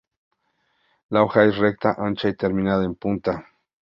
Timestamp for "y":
2.27-2.33